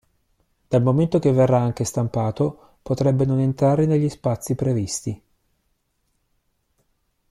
Dal 0.67 0.81
momento 0.81 1.19
che 1.19 1.31
verrà 1.31 1.59
anche 1.59 1.83
stampato 1.83 2.77
potrebbe 2.81 3.23
non 3.23 3.37
entrare 3.37 3.85
negli 3.85 4.09
spazi 4.09 4.55
prevesti. 4.55 5.21